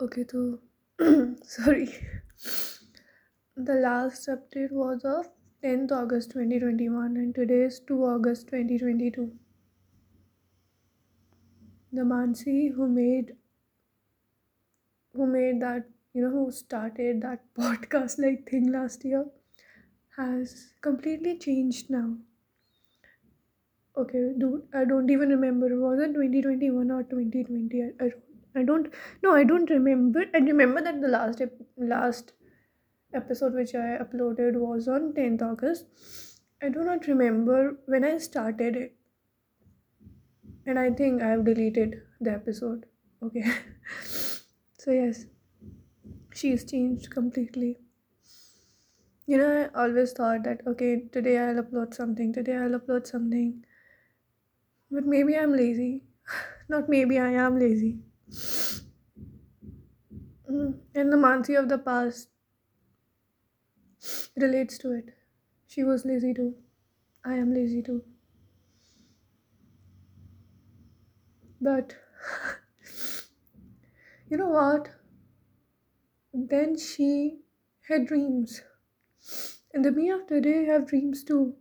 [0.00, 0.60] Okay, so
[1.44, 1.88] sorry.
[3.58, 5.26] The last update was of
[5.60, 9.38] 10th August 2021 and today is 2 August 2022.
[11.92, 13.36] The Mansi who made
[15.12, 19.26] who made that you know who started that podcast like thing last year
[20.16, 22.16] has completely changed now.
[23.94, 25.68] Okay, dude, I don't even remember.
[25.78, 27.82] Was it 2021 or 2020?
[27.82, 30.24] I, I don't I don't no, I don't remember.
[30.34, 32.32] I remember that the last ep- last
[33.14, 35.86] episode which I uploaded was on 10th August.
[36.62, 38.96] I do not remember when I started it.
[40.66, 42.86] And I think I have deleted the episode.
[43.22, 43.44] Okay.
[44.78, 45.24] so yes,
[46.34, 47.78] she's changed completely.
[49.26, 53.64] You know, I always thought that okay, today I'll upload something, today I'll upload something.
[54.90, 56.04] But maybe I'm lazy.
[56.68, 58.00] Not maybe I am lazy.
[60.50, 60.80] Mm.
[60.94, 62.28] And the Mansi of the past
[64.36, 65.14] relates to it.
[65.66, 66.54] She was lazy too.
[67.24, 68.02] I am lazy too.
[71.60, 71.94] But
[74.30, 74.90] you know what?
[76.32, 77.40] Then she
[77.88, 78.62] had dreams.
[79.74, 81.56] And the me of today have dreams too.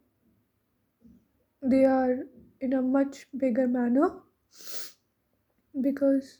[1.61, 2.25] They are
[2.61, 4.21] in a much bigger manner
[5.81, 6.39] because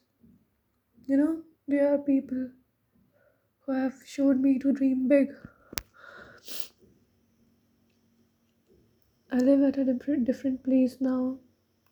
[1.08, 2.50] you know there are people
[3.60, 5.30] who have showed me to dream big.
[9.32, 11.38] I live at a different different place now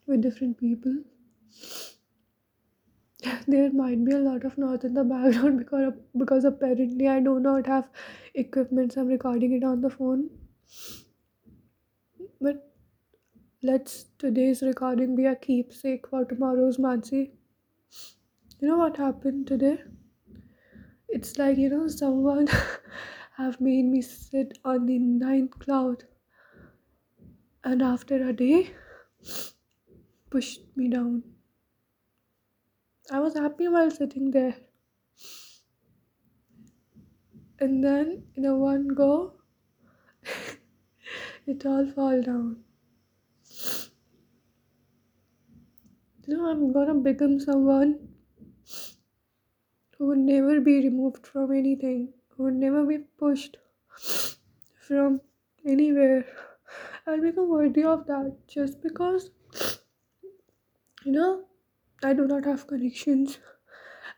[0.08, 1.04] with different people.
[3.48, 7.40] There might be a lot of noise in the background because because apparently I do
[7.40, 7.90] not have
[8.34, 8.94] equipment.
[8.94, 10.30] So I'm recording it on the phone.
[12.40, 12.72] But
[13.64, 17.32] let's today's recording be a keepsake for tomorrow's Mansi.
[18.60, 19.82] You know what happened today?
[21.10, 22.46] It's like you know someone
[23.38, 26.04] have made me sit on the ninth cloud,
[27.66, 28.74] and after a day
[30.30, 31.24] pushed me down.
[33.10, 34.58] I was happy while sitting there,
[37.60, 39.34] and then in a one go,
[41.48, 42.64] it all fall down.
[46.28, 48.15] You know, I'm gonna become someone
[49.98, 53.58] who would never be removed from anything, who would never be pushed
[54.88, 55.22] from
[55.66, 56.26] anywhere.
[57.08, 59.30] I'll become worthy of that just because,
[61.06, 61.46] you know,
[62.04, 63.40] I do not have connections,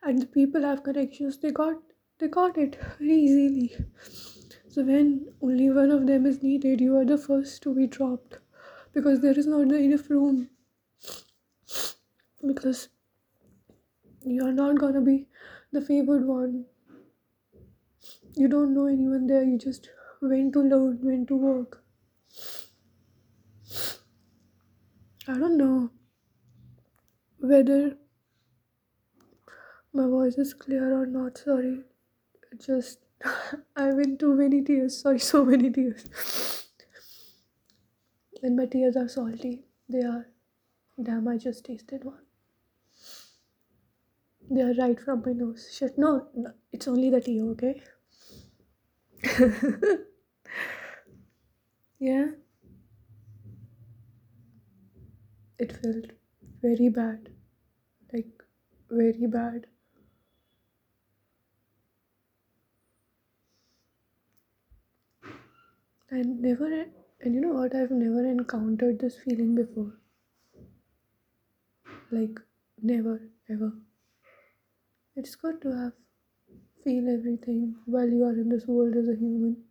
[0.04, 1.40] and the people have connections.
[1.40, 1.78] They got
[2.20, 3.76] they got it very easily.
[4.70, 8.40] So when only one of them is needed, you are the first to be dropped
[8.94, 10.50] because there is not enough room
[12.46, 12.90] because
[14.22, 15.28] you are not gonna be
[15.72, 16.66] the favored one.
[18.36, 19.44] You don't know anyone there.
[19.44, 19.90] You just
[20.22, 21.84] went to learn, went to work.
[25.28, 25.90] I don't know
[27.40, 27.98] whether
[29.94, 31.38] my voice is clear or not.
[31.38, 31.82] Sorry.
[32.66, 33.00] Just
[33.76, 35.02] I'm in too many tears.
[35.02, 36.06] Sorry, so many tears.
[38.44, 39.66] And my tears are salty.
[39.90, 40.28] They are.
[41.02, 42.27] Damn, I just tasted one.
[44.50, 45.70] They are right from my nose.
[45.74, 47.82] Shit, no, no it's only the tea, okay?
[52.00, 52.28] yeah,
[55.60, 56.06] it felt
[56.62, 57.30] very bad.
[58.14, 58.44] Like,
[58.90, 59.68] very bad.
[66.12, 66.88] I never,
[67.22, 67.74] and you know what?
[67.74, 69.94] I've never encountered this feeling before.
[72.12, 72.40] Like,
[72.82, 73.72] never, ever.
[75.20, 75.94] It's good to have
[76.84, 79.64] feel everything while you are in this world as a human.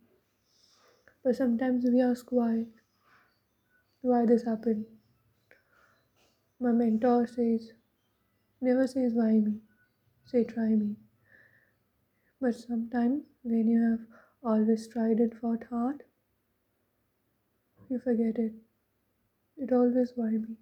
[1.23, 2.65] But sometimes we ask why,
[4.01, 4.85] why this happened.
[6.59, 7.71] My mentor says,
[8.59, 9.61] never says why me,
[10.25, 10.97] say try me.
[12.41, 14.05] But sometimes when you have
[14.43, 16.03] always tried and fought hard,
[17.89, 18.51] you forget it.
[19.55, 20.57] It always why me.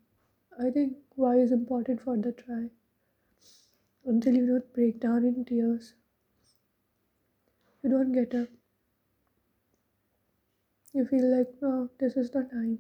[0.60, 2.70] I think why is important for the try.
[4.08, 5.94] Until you don't break down in tears,
[7.82, 8.48] you don't get up.
[10.94, 12.80] You feel like, no, this is the time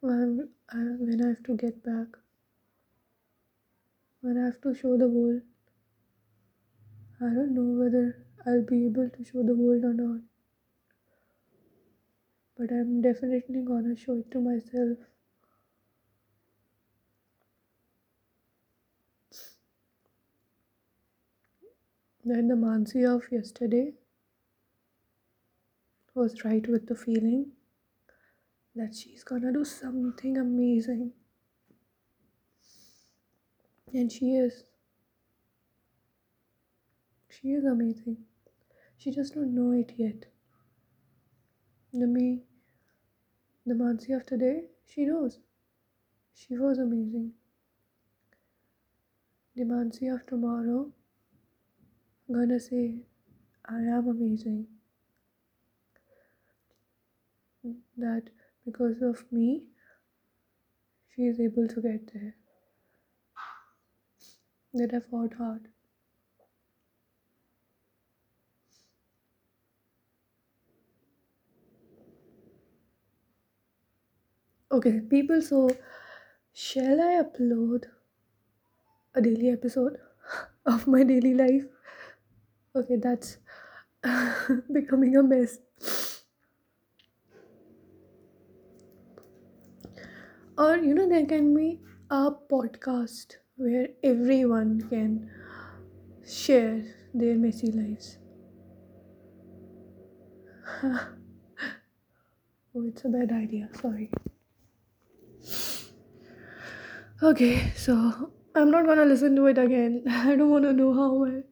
[0.00, 2.08] when, I, when I have to get back,
[4.20, 5.40] when I have to show the world.
[7.20, 10.20] I don't know whether I'll be able to show the world or not,
[12.58, 14.98] but I'm definitely gonna show it to myself.
[22.26, 23.92] That the Mansi of yesterday
[26.14, 27.52] was right with the feeling
[28.74, 31.12] that she's gonna do something amazing.
[33.92, 34.64] And she is.
[37.30, 38.16] She is amazing.
[38.96, 40.26] She does not know it yet.
[41.92, 42.42] The me,
[43.66, 45.38] the Mansi of today, she knows.
[46.34, 47.32] She was amazing.
[49.54, 50.90] The Mansi of tomorrow,
[52.34, 53.06] gonna say,
[53.66, 54.68] I am amazing.
[57.96, 58.30] That
[58.64, 59.68] because of me,
[61.08, 62.34] she is able to get there.
[64.74, 65.68] That I fought hard.
[74.70, 75.70] Okay, people, so
[76.52, 77.86] shall I upload
[79.14, 79.96] a daily episode
[80.66, 81.64] of my daily life?
[82.76, 83.38] Okay, that's
[84.72, 85.58] becoming a mess.
[90.58, 91.80] Or, you know, there can be
[92.10, 95.30] a podcast where everyone can
[96.26, 96.84] share
[97.14, 98.18] their messy lives.
[100.82, 101.08] oh,
[102.74, 104.10] it's a bad idea, sorry.
[107.22, 110.04] Okay, so I'm not gonna listen to it again.
[110.08, 111.42] I don't wanna know how my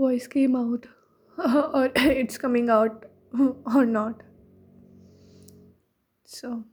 [0.00, 0.86] voice came out
[1.38, 3.04] or it's coming out
[3.74, 4.22] or not.
[6.24, 6.64] So,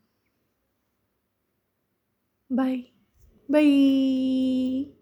[2.49, 2.91] bye.
[3.49, 4.96] Bye.